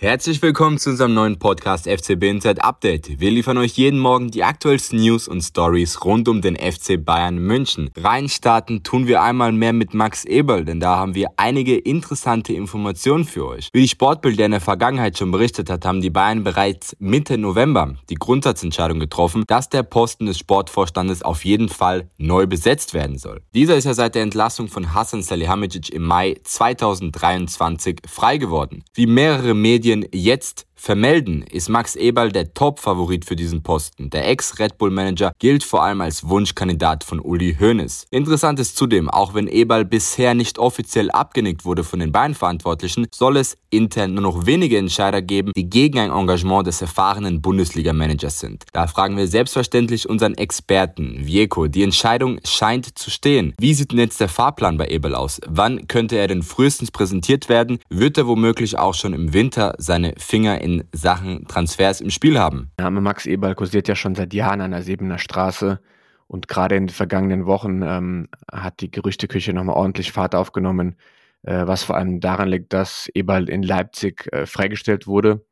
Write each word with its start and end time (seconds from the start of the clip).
Herzlich 0.00 0.42
willkommen 0.42 0.76
zu 0.78 0.90
unserem 0.90 1.14
neuen 1.14 1.38
Podcast 1.38 1.88
FCB 1.88 2.24
Inside 2.24 2.64
Update. 2.64 3.20
Wir 3.20 3.30
liefern 3.30 3.58
euch 3.58 3.74
jeden 3.74 4.00
Morgen 4.00 4.28
die 4.28 4.42
aktuellsten 4.42 4.98
News 4.98 5.28
und 5.28 5.40
Stories 5.40 6.04
rund 6.04 6.28
um 6.28 6.40
den 6.40 6.56
FC 6.56 7.02
Bayern 7.02 7.38
München. 7.38 7.90
Reinstarten 7.96 8.82
tun 8.82 9.06
wir 9.06 9.22
einmal 9.22 9.52
mehr 9.52 9.72
mit 9.72 9.94
Max 9.94 10.24
Eberl, 10.24 10.64
denn 10.64 10.80
da 10.80 10.96
haben 10.96 11.14
wir 11.14 11.28
einige 11.36 11.76
interessante 11.76 12.52
Informationen 12.52 13.24
für 13.24 13.46
euch. 13.46 13.68
Wie 13.72 13.82
die 13.82 13.88
Sportbilder 13.88 14.44
in 14.44 14.50
der 14.50 14.60
Vergangenheit 14.60 15.16
schon 15.16 15.30
berichtet 15.30 15.70
hat, 15.70 15.86
haben 15.86 16.00
die 16.00 16.10
Bayern 16.10 16.42
bereits 16.42 16.96
Mitte 16.98 17.38
November 17.38 17.94
die 18.10 18.16
Grundsatzentscheidung 18.16 18.98
getroffen, 18.98 19.44
dass 19.46 19.68
der 19.68 19.84
Posten 19.84 20.26
des 20.26 20.38
Sportvorstandes 20.38 21.22
auf 21.22 21.44
jeden 21.44 21.68
Fall 21.68 22.10
neu 22.18 22.48
besetzt 22.48 22.94
werden 22.94 23.16
soll. 23.16 23.42
Dieser 23.54 23.76
ist 23.76 23.84
ja 23.84 23.94
seit 23.94 24.16
der 24.16 24.24
Entlassung 24.24 24.66
von 24.66 24.92
Hassan 24.92 25.22
Salihamidzic 25.22 25.90
im 25.90 26.02
Mai 26.02 26.34
2023 26.42 28.00
frei 28.08 28.38
geworden. 28.38 28.82
Wie 28.92 29.06
mehrere 29.06 29.54
Medien 29.54 29.83
Medien 29.84 30.08
jetzt 30.12 30.66
vermelden, 30.84 31.42
ist 31.50 31.70
Max 31.70 31.96
Eberl 31.96 32.30
der 32.30 32.52
Top-Favorit 32.52 33.24
für 33.24 33.36
diesen 33.36 33.62
Posten. 33.62 34.10
Der 34.10 34.28
Ex-Red 34.28 34.76
Bull-Manager 34.76 35.32
gilt 35.38 35.64
vor 35.64 35.82
allem 35.82 36.02
als 36.02 36.28
Wunschkandidat 36.28 37.04
von 37.04 37.20
Uli 37.20 37.56
Hoeneß. 37.58 38.06
Interessant 38.10 38.60
ist 38.60 38.76
zudem, 38.76 39.08
auch 39.08 39.32
wenn 39.32 39.48
Eberl 39.48 39.86
bisher 39.86 40.34
nicht 40.34 40.58
offiziell 40.58 41.10
abgenickt 41.10 41.64
wurde 41.64 41.84
von 41.84 42.00
den 42.00 42.12
Bayern-Verantwortlichen, 42.12 43.06
soll 43.14 43.38
es 43.38 43.56
intern 43.70 44.12
nur 44.12 44.22
noch 44.22 44.44
wenige 44.44 44.76
Entscheider 44.76 45.22
geben, 45.22 45.52
die 45.56 45.70
gegen 45.70 45.98
ein 45.98 46.10
Engagement 46.10 46.66
des 46.66 46.82
erfahrenen 46.82 47.40
Bundesliga-Managers 47.40 48.40
sind. 48.40 48.64
Da 48.74 48.86
fragen 48.86 49.16
wir 49.16 49.26
selbstverständlich 49.26 50.06
unseren 50.06 50.34
Experten, 50.34 51.26
Vieko. 51.26 51.66
Die 51.66 51.82
Entscheidung 51.82 52.40
scheint 52.44 52.98
zu 52.98 53.10
stehen. 53.10 53.54
Wie 53.58 53.72
sieht 53.72 53.92
denn 53.92 54.00
jetzt 54.00 54.20
der 54.20 54.28
Fahrplan 54.28 54.76
bei 54.76 54.88
Eberl 54.88 55.14
aus? 55.14 55.40
Wann 55.48 55.88
könnte 55.88 56.16
er 56.16 56.28
denn 56.28 56.42
frühestens 56.42 56.90
präsentiert 56.90 57.48
werden? 57.48 57.78
Wird 57.88 58.18
er 58.18 58.26
womöglich 58.26 58.78
auch 58.78 58.94
schon 58.94 59.14
im 59.14 59.32
Winter 59.32 59.74
seine 59.78 60.12
Finger 60.18 60.60
in 60.60 60.73
Sachen 60.92 61.46
Transfers 61.46 62.00
im 62.00 62.10
Spiel 62.10 62.38
haben. 62.38 62.70
Der 62.78 62.84
Name 62.84 63.00
Max 63.00 63.26
Eberl 63.26 63.54
kursiert 63.54 63.88
ja 63.88 63.94
schon 63.94 64.14
seit 64.14 64.34
Jahren 64.34 64.60
an 64.60 64.72
der 64.72 64.82
Sebener 64.82 65.18
Straße. 65.18 65.80
Und 66.26 66.48
gerade 66.48 66.74
in 66.76 66.86
den 66.86 66.94
vergangenen 66.94 67.46
Wochen 67.46 67.82
ähm, 67.82 68.28
hat 68.50 68.80
die 68.80 68.90
Gerüchteküche 68.90 69.52
nochmal 69.52 69.76
ordentlich 69.76 70.10
Fahrt 70.10 70.34
aufgenommen, 70.34 70.96
äh, 71.42 71.66
was 71.66 71.84
vor 71.84 71.96
allem 71.96 72.20
daran 72.20 72.48
liegt, 72.48 72.72
dass 72.72 73.08
Eberl 73.14 73.48
in 73.48 73.62
Leipzig 73.62 74.32
äh, 74.32 74.46
freigestellt 74.46 75.06
wurde. 75.06 75.44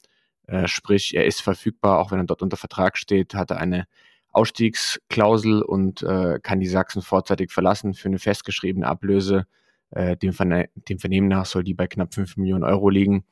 Äh, 0.46 0.66
sprich, 0.66 1.14
er 1.14 1.26
ist 1.26 1.40
verfügbar, 1.42 1.98
auch 1.98 2.10
wenn 2.10 2.18
er 2.18 2.24
dort 2.24 2.42
unter 2.42 2.56
Vertrag 2.56 2.96
steht, 2.98 3.34
hat 3.34 3.50
er 3.50 3.58
eine 3.58 3.86
Ausstiegsklausel 4.32 5.62
und 5.62 6.02
äh, 6.02 6.40
kann 6.42 6.60
die 6.60 6.66
Sachsen 6.66 7.02
vorzeitig 7.02 7.52
verlassen 7.52 7.94
für 7.94 8.08
eine 8.08 8.18
festgeschriebene 8.18 8.86
Ablöse. 8.86 9.46
Äh, 9.90 10.16
dem, 10.16 10.32
Verne 10.32 10.70
dem 10.88 10.98
Vernehmen 10.98 11.28
nach 11.28 11.44
soll 11.44 11.64
die 11.64 11.74
bei 11.74 11.86
knapp 11.86 12.14
5 12.14 12.38
Millionen 12.38 12.64
Euro 12.64 12.88
liegen. 12.88 13.24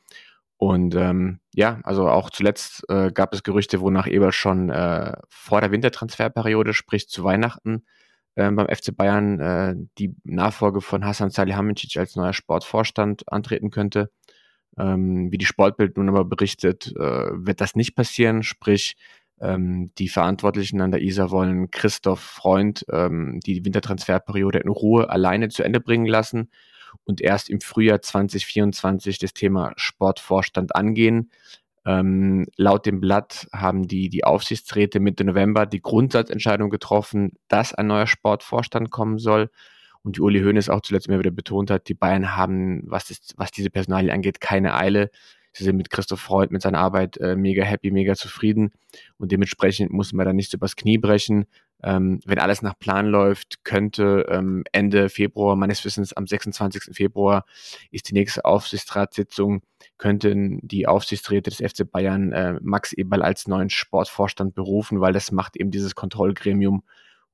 Und 0.61 0.95
ähm, 0.95 1.41
ja, 1.55 1.81
also 1.85 2.07
auch 2.11 2.29
zuletzt 2.29 2.85
äh, 2.91 3.11
gab 3.13 3.33
es 3.33 3.43
Gerüchte, 3.43 3.81
wonach 3.81 4.07
Eberl 4.07 4.31
schon 4.31 4.69
äh, 4.69 5.15
vor 5.31 5.63
der 5.63 5.71
Wintertransferperiode, 5.71 6.75
sprich 6.75 7.09
zu 7.09 7.25
Weihnachten, 7.25 7.87
äh, 8.35 8.51
beim 8.51 8.67
FC 8.69 8.95
Bayern 8.95 9.41
äh, 9.41 9.75
die 9.97 10.15
Nachfolge 10.23 10.83
von 10.83 11.07
Hassan 11.07 11.31
Salihamidzic 11.31 11.97
als 11.97 12.15
neuer 12.15 12.35
Sportvorstand 12.35 13.33
antreten 13.33 13.71
könnte. 13.71 14.11
Ähm, 14.79 15.33
wie 15.33 15.39
die 15.39 15.47
Sportbild 15.47 15.97
nun 15.97 16.11
aber 16.11 16.27
berichtet, 16.27 16.89
äh, 16.95 17.01
wird 17.01 17.63
das 17.63 17.75
nicht 17.75 17.95
passieren. 17.95 18.43
Sprich, 18.43 18.99
ähm, 19.41 19.91
die 19.97 20.11
Verantwortlichen 20.11 20.83
an 20.83 20.91
der 20.91 21.01
ISA 21.01 21.31
wollen 21.31 21.71
Christoph 21.71 22.21
Freund 22.21 22.85
ähm, 22.93 23.41
die 23.47 23.65
Wintertransferperiode 23.65 24.59
in 24.59 24.69
Ruhe 24.69 25.09
alleine 25.09 25.49
zu 25.49 25.63
Ende 25.63 25.81
bringen 25.81 26.05
lassen 26.05 26.51
und 27.05 27.21
erst 27.21 27.51
im 27.51 27.61
Frühjahr 27.61 28.03
2024 28.03 29.19
das 29.19 29.33
Thema 29.33 29.73
Sportvorstand 29.77 30.75
angehen. 30.75 31.31
Ähm, 31.87 32.47
laut 32.57 32.85
dem 32.85 33.01
Blatt 33.01 33.49
haben 33.53 33.89
die, 33.89 34.09
die 34.09 34.25
Aufsichtsräte 34.25 35.01
Mitte 35.01 35.25
November 35.25 35.67
die 35.67 35.81
Grundsatzentscheidung 35.81 36.71
getroffen, 36.71 37.33
dass 37.49 37.75
ein 37.75 37.87
neuer 37.87 38.07
Sportvorstand 38.07 38.91
kommen 38.91 39.19
soll. 39.19 39.51
Und 40.03 40.17
die 40.17 40.21
Uli 40.21 40.41
Hoeneß 40.41 40.69
auch 40.69 40.81
zuletzt 40.81 41.09
immer 41.09 41.19
wieder 41.19 41.31
betont 41.31 41.71
hat, 41.71 41.89
die 41.89 41.95
Bayern 41.95 42.37
haben, 42.37 42.83
was, 42.87 43.09
das, 43.09 43.35
was 43.37 43.51
diese 43.51 43.71
Personalie 43.71 44.13
angeht, 44.13 44.41
keine 44.41 44.75
Eile. 44.75 45.11
Sie 45.53 45.65
sind 45.65 45.77
mit 45.77 45.91
Christoph 45.91 46.21
Freud, 46.21 46.53
mit 46.53 46.63
seiner 46.63 46.79
Arbeit 46.79 47.17
äh, 47.19 47.37
mega 47.37 47.65
happy, 47.65 47.91
mega 47.91 48.15
zufrieden. 48.15 48.73
Und 49.19 49.33
dementsprechend 49.33 49.91
muss 49.91 50.13
man 50.13 50.27
da 50.27 50.33
nicht 50.33 50.55
übers 50.55 50.77
Knie 50.77 50.99
brechen. 50.99 51.47
Ähm, 51.83 52.21
wenn 52.27 52.39
alles 52.39 52.63
nach 52.63 52.79
Plan 52.79 53.07
läuft, 53.07 53.65
könnte 53.65 54.27
ähm, 54.29 54.65
Ende 54.73 55.09
Februar, 55.09 55.57
meines 55.57 55.85
Wissens 55.85 56.13
am 56.13 56.27
26. 56.27 56.95
Februar 56.95 57.45
ist 57.91 58.09
die 58.11 58.15
nächste 58.15 58.45
Aufsichtsratssitzung, 58.45 59.63
könnten 59.99 60.61
die 60.63 60.87
Aufsichtsräte 60.87 61.51
des 61.51 61.59
FC 61.59 61.91
Bayern 61.91 62.33
äh, 62.33 62.59
Max 62.61 62.93
Eberl 62.93 63.23
als 63.23 63.49
neuen 63.49 63.71
Sportvorstand 63.71 64.55
berufen, 64.55 65.01
weil 65.01 65.13
das 65.13 65.33
macht 65.33 65.57
eben 65.57 65.71
dieses 65.71 65.95
Kontrollgremium 65.95 66.83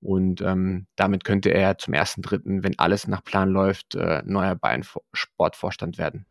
und 0.01 0.41
ähm, 0.43 0.87
damit 0.95 1.25
könnte 1.25 1.51
er 1.51 1.79
zum 1.79 1.95
ersten 1.95 2.23
Dritten, 2.23 2.63
wenn 2.63 2.79
alles 2.79 3.09
nach 3.09 3.25
Plan 3.25 3.51
läuft, 3.51 3.95
äh, 3.95 4.23
neuer 4.25 4.55
Bayern-Sportvorstand 4.55 5.99
werden. 5.99 6.27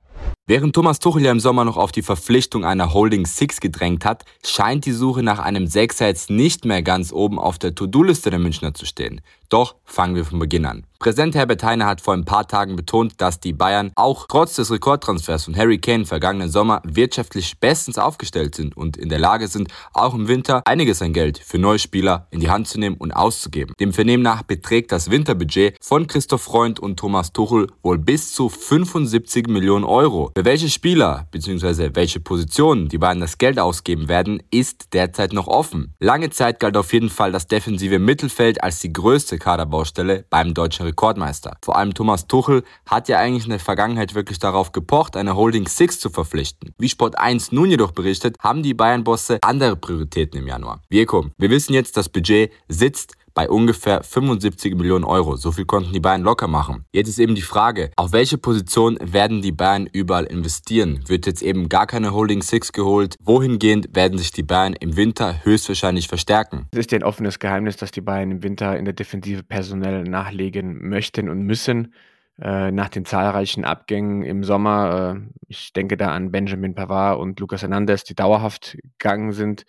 Während 0.48 0.76
Thomas 0.76 1.00
Tuchel 1.00 1.24
ja 1.24 1.32
im 1.32 1.40
Sommer 1.40 1.66
noch 1.66 1.76
auf 1.76 1.92
die 1.92 2.04
Verpflichtung 2.04 2.66
einer 2.66 2.94
Holding 2.94 3.26
Six 3.26 3.60
gedrängt 3.62 4.06
hat, 4.06 4.26
scheint 4.46 4.86
die 4.86 4.92
Suche 4.92 5.24
nach 5.24 5.40
einem 5.40 5.66
Sechser 5.66 6.06
jetzt 6.06 6.30
nicht 6.30 6.66
mehr 6.66 6.84
ganz 6.84 7.12
oben 7.12 7.40
auf 7.40 7.58
der 7.58 7.74
To-Do-Liste 7.74 8.30
der 8.30 8.38
Münchner 8.38 8.76
zu 8.76 8.86
stehen. 8.86 9.22
Doch 9.50 9.76
fangen 9.86 10.16
wir 10.16 10.26
von 10.26 10.38
Beginn 10.38 10.66
an. 10.66 10.86
Präsident 11.00 11.36
Herbert 11.36 11.64
Heine 11.64 11.86
hat 11.86 12.02
vor 12.02 12.14
ein 12.14 12.26
paar 12.26 12.48
Tagen 12.48 12.76
betont, 12.76 13.22
dass 13.22 13.40
die 13.40 13.54
Bayern 13.54 13.92
auch 13.96 14.26
trotz 14.28 14.56
des 14.56 14.72
Rekordtransfers 14.72 15.46
von 15.46 15.56
Harry 15.56 15.78
Kane 15.78 16.06
vergangenen 16.06 16.50
Sommer 16.50 16.82
wirtschaftlich 16.84 17.60
bestens 17.60 17.98
aufgestellt 17.98 18.56
sind 18.56 18.76
und 18.76 18.98
in 18.98 19.10
der 19.10 19.20
Lage 19.20 19.48
sind, 19.48 19.72
auch 19.94 20.16
im 20.16 20.28
Winter 20.28 20.62
einiges 20.66 21.02
an 21.02 21.14
Geld 21.14 21.38
für 21.38 21.60
neue 21.60 21.80
Spieler 21.80 22.28
in 22.32 22.40
die 22.40 22.50
Hand 22.50 22.68
zu 22.68 22.80
nehmen 22.80 22.98
und 22.98 23.12
auszugeben. 23.12 23.76
Dem 23.80 23.94
Vernehmen 23.94 24.24
nach 24.24 24.44
beträgt 24.44 24.92
das 24.92 25.12
Winterbudget 25.12 25.78
von 25.80 26.08
Christoph 26.08 26.42
Freund 26.42 26.80
und 26.80 26.98
Thomas 26.98 27.34
Tuchel 27.34 27.68
wohl 27.84 28.00
bis 28.00 28.32
zu 28.34 28.50
75 28.50 29.48
Millionen 29.48 29.86
Euro. 29.86 30.05
Für 30.06 30.46
welche 30.46 30.70
Spieler 30.70 31.28
bzw. 31.32 31.92
welche 31.94 32.20
Positionen 32.20 32.90
die 32.90 33.00
Bayern 33.00 33.20
das 33.20 33.40
Geld 33.40 33.58
ausgeben 33.58 34.08
werden, 34.08 34.44
ist 34.52 34.94
derzeit 34.94 35.34
noch 35.34 35.48
offen. 35.48 35.96
Lange 36.00 36.30
Zeit 36.30 36.60
galt 36.60 36.78
auf 36.78 36.94
jeden 36.94 37.10
Fall 37.10 37.32
das 37.32 37.48
defensive 37.48 37.98
Mittelfeld 37.98 38.64
als 38.64 38.80
die 38.80 38.94
größte 38.94 39.40
Kaderbaustelle 39.40 40.26
beim 40.30 40.54
deutschen 40.54 40.86
Rekordmeister. 40.86 41.58
Vor 41.64 41.76
allem 41.76 41.96
Thomas 41.96 42.28
Tuchel 42.28 42.64
hat 42.88 43.10
ja 43.10 43.18
eigentlich 43.18 43.46
in 43.46 43.50
der 43.50 43.60
Vergangenheit 43.60 44.14
wirklich 44.14 44.38
darauf 44.38 44.72
gepocht, 44.72 45.18
eine 45.18 45.36
Holding 45.36 45.68
Six 45.68 46.00
zu 46.00 46.12
verpflichten. 46.12 46.76
Wie 46.78 46.90
Sport 46.90 47.18
1 47.18 47.52
nun 47.52 47.72
jedoch 47.72 47.92
berichtet, 47.92 48.38
haben 48.40 48.62
die 48.62 48.76
Bayern-Bosse 48.76 49.40
andere 49.42 49.76
Prioritäten 49.76 50.40
im 50.40 50.48
Januar. 50.48 50.82
Wir 50.88 51.08
kommen. 51.08 51.32
Wir 51.40 51.50
wissen 51.50 51.74
jetzt, 51.74 51.98
das 51.98 52.10
Budget 52.10 52.52
sitzt 52.68 53.16
bei 53.36 53.50
ungefähr 53.50 54.02
75 54.02 54.76
Millionen 54.76 55.04
Euro. 55.04 55.36
So 55.36 55.52
viel 55.52 55.66
konnten 55.66 55.94
die 55.94 56.00
Bayern 56.00 56.24
locker 56.24 56.48
machen. 56.48 56.86
Jetzt 56.92 57.10
ist 57.10 57.20
eben 57.20 57.36
die 57.36 57.42
Frage, 57.42 57.92
auf 57.98 58.14
welche 58.14 58.40
Position 58.40 58.98
werden 59.02 59.44
die 59.44 59.52
Bayern 59.52 59.88
überall 59.92 60.26
investieren? 60.26 61.04
Wird 61.08 61.28
jetzt 61.28 61.44
eben 61.44 61.70
gar 61.70 61.86
keine 61.86 62.14
Holding 62.14 62.42
Six 62.42 62.72
geholt? 62.72 63.16
Wohingehend 63.22 63.96
werden 63.96 64.18
sich 64.18 64.32
die 64.32 64.44
Bayern 64.44 64.74
im 64.74 64.96
Winter 64.96 65.44
höchstwahrscheinlich 65.44 66.08
verstärken? 66.08 66.68
Es 66.72 66.80
ist 66.80 66.92
ja 66.92 66.98
ein 66.98 67.04
offenes 67.04 67.38
Geheimnis, 67.38 67.78
dass 67.78 67.92
die 67.92 68.02
Bayern 68.02 68.32
im 68.32 68.44
Winter 68.44 68.78
in 68.80 68.86
der 68.86 68.94
Defensive 68.94 69.44
personell 69.44 70.04
nachlegen 70.04 70.88
möchten 70.88 71.30
und 71.30 71.42
müssen 71.44 71.94
äh, 72.42 72.72
nach 72.72 72.90
den 72.90 73.06
zahlreichen 73.06 73.66
Abgängen 73.66 74.24
im 74.24 74.44
Sommer. 74.44 75.16
Äh, 75.18 75.30
ich 75.48 75.74
denke 75.74 75.98
da 75.98 76.10
an 76.14 76.32
Benjamin 76.32 76.74
Pavard 76.74 77.20
und 77.20 77.40
Lucas 77.40 77.62
Hernandez, 77.62 78.06
die 78.06 78.16
dauerhaft 78.16 78.78
gegangen 78.98 79.34
sind. 79.34 79.66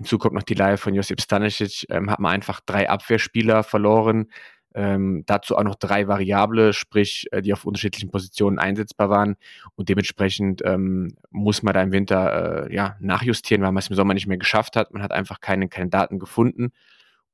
Hinzu 0.00 0.16
kommt 0.16 0.34
noch 0.34 0.42
die 0.42 0.54
Leihe 0.54 0.78
von 0.78 0.94
Josip 0.94 1.20
Stanisic, 1.20 1.84
ähm, 1.90 2.10
hat 2.10 2.20
man 2.20 2.32
einfach 2.32 2.60
drei 2.60 2.88
Abwehrspieler 2.88 3.62
verloren. 3.62 4.30
Ähm, 4.74 5.24
dazu 5.26 5.58
auch 5.58 5.62
noch 5.62 5.74
drei 5.74 6.08
Variable, 6.08 6.72
sprich, 6.72 7.26
äh, 7.32 7.42
die 7.42 7.52
auf 7.52 7.66
unterschiedlichen 7.66 8.10
Positionen 8.10 8.58
einsetzbar 8.58 9.10
waren. 9.10 9.36
Und 9.74 9.90
dementsprechend 9.90 10.62
ähm, 10.64 11.18
muss 11.28 11.62
man 11.62 11.74
da 11.74 11.82
im 11.82 11.92
Winter 11.92 12.66
äh, 12.70 12.74
ja, 12.74 12.96
nachjustieren, 12.98 13.62
weil 13.62 13.72
man 13.72 13.80
es 13.80 13.90
im 13.90 13.96
Sommer 13.96 14.14
nicht 14.14 14.26
mehr 14.26 14.38
geschafft 14.38 14.74
hat. 14.74 14.94
Man 14.94 15.02
hat 15.02 15.12
einfach 15.12 15.42
keine, 15.42 15.68
keine 15.68 15.90
Daten 15.90 16.18
gefunden. 16.18 16.72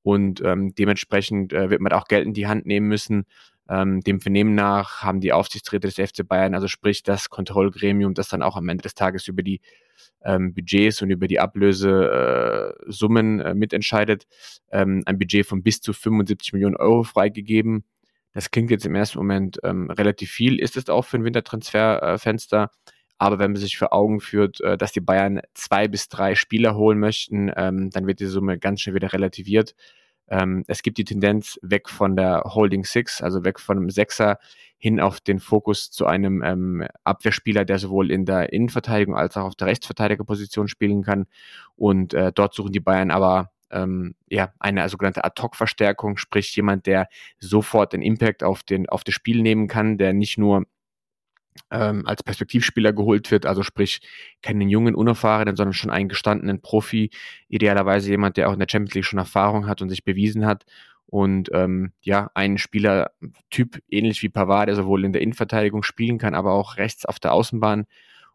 Und 0.02 0.40
ähm, 0.40 0.74
dementsprechend 0.74 1.52
äh, 1.52 1.70
wird 1.70 1.80
man 1.80 1.92
auch 1.92 2.08
Geld 2.08 2.26
in 2.26 2.34
die 2.34 2.48
Hand 2.48 2.66
nehmen 2.66 2.88
müssen. 2.88 3.26
Ähm, 3.68 4.00
dem 4.02 4.20
Vernehmen 4.20 4.54
nach 4.54 5.02
haben 5.02 5.20
die 5.20 5.32
Aufsichtsräte 5.32 5.88
des 5.88 5.96
FC 5.96 6.26
Bayern, 6.26 6.54
also 6.54 6.68
sprich 6.68 7.02
das 7.02 7.30
Kontrollgremium, 7.30 8.14
das 8.14 8.28
dann 8.28 8.42
auch 8.42 8.56
am 8.56 8.68
Ende 8.68 8.82
des 8.82 8.94
Tages 8.94 9.26
über 9.26 9.42
die 9.42 9.60
ähm, 10.24 10.54
Budgets 10.54 11.02
und 11.02 11.10
über 11.10 11.26
die 11.26 11.40
Ablösesummen 11.40 13.40
äh, 13.40 13.50
äh, 13.50 13.54
mitentscheidet, 13.54 14.26
ähm, 14.70 15.02
ein 15.06 15.18
Budget 15.18 15.46
von 15.46 15.62
bis 15.62 15.80
zu 15.80 15.92
75 15.92 16.52
Millionen 16.52 16.76
Euro 16.76 17.02
freigegeben. 17.02 17.84
Das 18.32 18.50
klingt 18.50 18.70
jetzt 18.70 18.86
im 18.86 18.94
ersten 18.94 19.18
Moment 19.18 19.58
ähm, 19.64 19.90
relativ 19.90 20.30
viel, 20.30 20.60
ist 20.60 20.76
es 20.76 20.88
auch 20.88 21.06
für 21.06 21.16
ein 21.16 21.24
Wintertransferfenster. 21.24 22.70
Aber 23.18 23.38
wenn 23.38 23.52
man 23.52 23.60
sich 23.60 23.78
vor 23.78 23.94
Augen 23.94 24.20
führt, 24.20 24.60
äh, 24.60 24.76
dass 24.76 24.92
die 24.92 25.00
Bayern 25.00 25.40
zwei 25.54 25.88
bis 25.88 26.08
drei 26.08 26.34
Spieler 26.34 26.76
holen 26.76 26.98
möchten, 26.98 27.50
ähm, 27.56 27.90
dann 27.90 28.06
wird 28.06 28.20
die 28.20 28.26
Summe 28.26 28.58
ganz 28.58 28.82
schnell 28.82 28.94
wieder 28.94 29.12
relativiert. 29.12 29.74
Ähm, 30.28 30.64
es 30.66 30.82
gibt 30.82 30.98
die 30.98 31.04
Tendenz 31.04 31.58
weg 31.62 31.88
von 31.88 32.16
der 32.16 32.42
Holding 32.44 32.84
Six, 32.84 33.22
also 33.22 33.44
weg 33.44 33.60
von 33.60 33.76
einem 33.78 33.90
Sechser 33.90 34.38
hin 34.78 35.00
auf 35.00 35.20
den 35.20 35.40
Fokus 35.40 35.90
zu 35.90 36.06
einem 36.06 36.42
ähm, 36.42 36.86
Abwehrspieler, 37.04 37.64
der 37.64 37.78
sowohl 37.78 38.10
in 38.10 38.26
der 38.26 38.52
Innenverteidigung 38.52 39.16
als 39.16 39.36
auch 39.36 39.44
auf 39.44 39.54
der 39.54 39.68
Rechtsverteidigerposition 39.68 40.68
spielen 40.68 41.02
kann. 41.02 41.26
Und 41.76 42.12
äh, 42.14 42.32
dort 42.32 42.54
suchen 42.54 42.72
die 42.72 42.80
Bayern 42.80 43.10
aber 43.10 43.50
ähm, 43.70 44.14
ja, 44.28 44.52
eine 44.58 44.88
sogenannte 44.88 45.24
Ad-Hoc-Verstärkung, 45.24 46.16
sprich 46.16 46.54
jemand, 46.54 46.86
der 46.86 47.08
sofort 47.38 47.92
den 47.92 48.02
Impact 48.02 48.44
auf, 48.44 48.62
den, 48.62 48.88
auf 48.88 49.02
das 49.02 49.14
Spiel 49.14 49.42
nehmen 49.42 49.66
kann, 49.66 49.98
der 49.98 50.12
nicht 50.12 50.38
nur 50.38 50.66
ähm, 51.70 52.06
als 52.06 52.22
Perspektivspieler 52.22 52.92
geholt 52.92 53.30
wird, 53.30 53.46
also 53.46 53.62
sprich 53.62 54.00
keinen 54.42 54.68
jungen, 54.68 54.94
unerfahrenen, 54.94 55.56
sondern 55.56 55.72
schon 55.74 55.90
einen 55.90 56.08
gestandenen 56.08 56.60
Profi, 56.60 57.10
idealerweise 57.48 58.10
jemand, 58.10 58.36
der 58.36 58.48
auch 58.48 58.52
in 58.52 58.60
der 58.60 58.68
Champions 58.70 58.94
League 58.94 59.04
schon 59.04 59.18
Erfahrung 59.18 59.66
hat 59.66 59.82
und 59.82 59.88
sich 59.88 60.04
bewiesen 60.04 60.46
hat 60.46 60.64
und 61.06 61.50
ähm, 61.52 61.92
ja, 62.02 62.30
ein 62.34 62.58
Spielertyp 62.58 63.80
ähnlich 63.88 64.22
wie 64.22 64.28
Pavard, 64.28 64.68
der 64.68 64.74
sowohl 64.74 65.04
in 65.04 65.12
der 65.12 65.22
Innenverteidigung 65.22 65.82
spielen 65.82 66.18
kann, 66.18 66.34
aber 66.34 66.52
auch 66.52 66.76
rechts 66.76 67.06
auf 67.06 67.20
der 67.20 67.32
Außenbahn. 67.32 67.86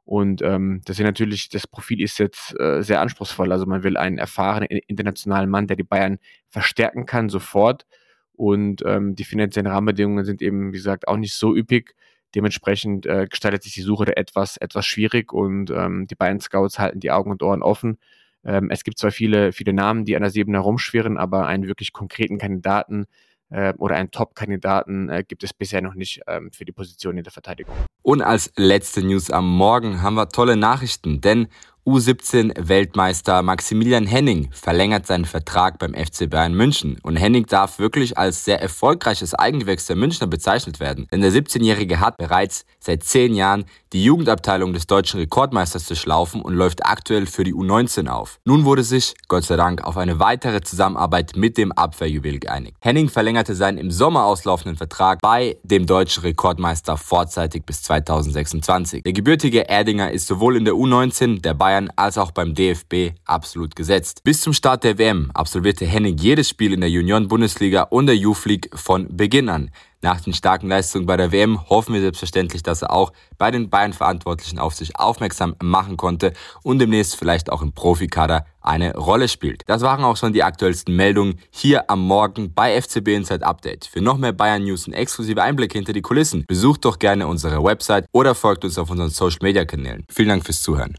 Und 0.06 0.42
ähm, 0.42 0.82
das 0.86 0.98
ist 0.98 1.04
natürlich, 1.04 1.50
das 1.50 1.68
Profil 1.68 2.02
ist 2.02 2.18
jetzt 2.18 2.60
äh, 2.60 2.82
sehr 2.82 3.02
anspruchsvoll. 3.02 3.52
Also 3.52 3.66
man 3.66 3.84
will 3.84 3.98
einen 3.98 4.18
erfahrenen 4.18 4.68
internationalen 4.88 5.50
Mann, 5.50 5.68
der 5.68 5.78
die 5.78 5.84
Bayern 5.84 6.18
verstärken 6.50 7.06
kann, 7.06 7.30
sofort. 7.30 7.86
Und 8.34 8.82
ähm, 8.86 9.16
die 9.16 9.26
finanziellen 9.26 9.68
Rahmenbedingungen 9.68 10.26
sind 10.26 10.42
eben, 10.42 10.70
wie 10.70 10.78
gesagt, 10.78 11.08
auch 11.08 11.18
nicht 11.18 11.34
so 11.34 11.56
üppig. 11.56 11.94
Dementsprechend 12.36 13.06
äh, 13.06 13.28
gestaltet 13.30 13.64
sich 13.64 13.74
die 13.74 13.82
Suche 13.82 14.06
da 14.06 14.14
etwas, 14.14 14.58
etwas 14.58 14.86
schwierig 14.86 15.34
und 15.34 15.70
ähm, 15.70 16.08
die 16.08 16.16
Bayern 16.16 16.40
Scouts 16.40 16.80
halten 16.80 17.00
die 17.00 17.12
Augen 17.12 17.32
und 17.32 17.44
Ohren 17.44 17.62
offen. 17.62 17.98
Ähm, 18.44 18.70
es 18.72 18.84
gibt 18.84 18.98
zwar 18.98 19.12
viele, 19.12 19.52
viele 19.52 19.74
Namen, 19.74 20.06
die 20.06 20.16
an 20.16 20.22
der 20.22 20.32
Siebener 20.32 20.60
rumschwirren, 20.60 21.18
aber 21.18 21.46
einen 21.48 21.68
wirklich 21.68 21.94
konkreten 21.94 22.38
Kandidaten 22.38 23.06
äh, 23.50 23.74
oder 23.78 23.96
einen 23.96 24.12
Top-Kandidaten 24.12 25.10
äh, 25.10 25.24
gibt 25.28 25.44
es 25.44 25.54
bisher 25.54 25.82
noch 25.82 25.94
nicht 25.94 26.22
ähm, 26.28 26.52
für 26.52 26.66
die 26.66 26.72
Position 26.72 27.18
in 27.18 27.24
der 27.24 27.34
Verteidigung. 27.34 27.76
Und 28.02 28.22
als 28.22 28.52
letzte 28.56 29.04
News 29.04 29.30
am 29.30 29.48
Morgen 29.48 30.02
haben 30.02 30.16
wir 30.16 30.30
tolle 30.30 30.56
Nachrichten, 30.56 31.22
denn 31.22 31.48
U17-Weltmeister 31.84 33.42
Maximilian 33.42 34.06
Henning 34.06 34.50
verlängert 34.52 35.08
seinen 35.08 35.26
Vertrag 35.26 35.80
beim 35.80 35.96
FC 35.96 36.30
Bayern 36.30 36.54
München. 36.54 37.00
Und 37.02 37.16
Henning 37.16 37.48
darf 37.48 37.80
wirklich 37.80 38.20
als 38.20 38.46
sehr 38.46 38.62
erfolgreiches 38.62 39.34
Eigengewächs 39.34 39.88
der 39.88 39.96
Münchner 39.96 40.28
bezeichnet 40.28 40.80
werden. 40.80 41.08
Denn 41.12 41.22
der 41.22 41.32
17-Jährige 41.32 42.00
hat 42.00 42.18
bereits 42.18 42.66
seit 42.80 43.04
zehn 43.04 43.34
Jahren 43.34 43.66
die 43.94 44.04
Jugendabteilung 44.04 44.74
des 44.74 44.86
deutschen 44.86 45.20
Rekordmeisters 45.20 45.88
durchlaufen 45.88 46.42
und 46.42 46.54
läuft 46.54 46.86
aktuell 46.86 47.26
für 47.26 47.44
die 47.44 47.54
U19 47.54 48.08
auf. 48.08 48.40
Nun 48.46 48.64
wurde 48.64 48.84
sich, 48.84 49.16
Gott 49.28 49.44
sei 49.44 49.56
Dank, 49.56 49.84
auf 49.84 49.98
eine 49.98 50.20
weitere 50.20 50.62
Zusammenarbeit 50.62 51.36
mit 51.36 51.58
dem 51.58 51.72
Abwehrjuwel 51.72 52.40
geeinigt. 52.40 52.78
Henning 52.80 53.10
verlängerte 53.10 53.56
seinen 53.56 53.80
im 53.80 53.90
Sommer 53.90 54.26
auslaufenden 54.26 54.78
Vertrag 54.78 55.20
bei 55.22 55.58
dem 55.64 55.88
deutschen 55.88 56.22
Rekordmeister 56.22 56.96
vorzeitig 56.96 57.66
bis 57.66 57.82
2026. 57.82 59.04
Der 59.04 59.14
gebürtige 59.14 59.68
Erdinger 59.68 60.12
ist 60.12 60.28
sowohl 60.28 60.58
in 60.58 60.66
der 60.66 60.76
U19 60.76 61.42
der 61.42 61.56
Bayern 61.56 61.71
Bayern 61.72 61.90
als 61.96 62.18
auch 62.18 62.32
beim 62.32 62.54
DFB 62.54 63.16
absolut 63.24 63.78
gesetzt. 63.78 64.26
Bis 64.26 64.42
zum 64.42 64.52
Start 64.52 64.84
der 64.84 64.98
WM 64.98 65.32
absolvierte 65.34 65.86
Henning 65.86 66.18
jedes 66.18 66.50
Spiel 66.50 66.74
in 66.74 66.82
der 66.82 66.90
Junioren-Bundesliga 66.90 67.84
und 67.84 68.08
der 68.08 68.18
Youth 68.18 68.44
League 68.44 68.70
von 68.74 69.08
Beginn 69.16 69.48
an. 69.48 69.72
Nach 70.02 70.20
den 70.20 70.34
starken 70.34 70.68
Leistungen 70.68 71.06
bei 71.06 71.16
der 71.16 71.32
WM 71.32 71.70
hoffen 71.70 71.94
wir 71.94 72.02
selbstverständlich, 72.02 72.64
dass 72.64 72.82
er 72.82 72.92
auch 72.92 73.14
bei 73.38 73.52
den 73.52 73.70
Bayern-Verantwortlichen 73.70 74.60
auf 74.60 74.74
sich 74.74 74.98
aufmerksam 74.98 75.56
machen 75.64 75.96
konnte 75.96 76.34
und 76.64 76.80
demnächst 76.80 77.16
vielleicht 77.16 77.52
auch 77.52 77.62
im 77.62 77.72
Profikader 77.72 78.46
eine 78.62 78.96
Rolle 78.96 79.30
spielt. 79.30 79.64
Das 79.68 79.82
waren 79.82 80.04
auch 80.04 80.18
schon 80.18 80.34
die 80.34 80.44
aktuellsten 80.44 80.94
Meldungen 80.94 81.40
hier 81.52 81.90
am 81.90 82.06
Morgen 82.06 82.54
bei 82.54 82.82
FCB 82.82 83.10
Inside 83.10 83.46
Update. 83.46 83.86
Für 83.86 84.02
noch 84.02 84.18
mehr 84.18 84.34
Bayern 84.34 84.64
News 84.64 84.88
und 84.88 84.94
exklusive 84.94 85.42
Einblicke 85.42 85.78
hinter 85.78 85.94
die 85.94 86.02
Kulissen 86.02 86.44
besucht 86.48 86.84
doch 86.84 87.00
gerne 87.00 87.28
unsere 87.28 87.64
Website 87.64 88.08
oder 88.12 88.36
folgt 88.36 88.66
uns 88.66 88.78
auf 88.78 88.90
unseren 88.90 89.10
Social 89.10 89.40
Media 89.42 89.64
Kanälen. 89.64 90.04
Vielen 90.10 90.30
Dank 90.30 90.44
fürs 90.44 90.62
Zuhören. 90.64 90.90